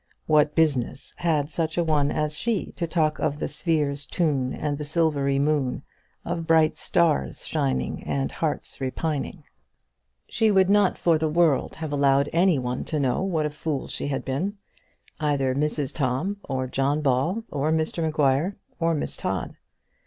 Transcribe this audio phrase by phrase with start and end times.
[0.25, 4.79] What business had such a one as she to talk of the sphere's tune and
[4.79, 5.83] the silvery moon,
[6.25, 9.43] of bright stars shining and hearts repining?
[10.27, 14.07] She would not for worlds have allowed any one to know what a fool she
[14.07, 14.57] had been
[15.19, 19.55] either Mrs Tom, or John Ball, or Mr Maguire, or Miss Todd.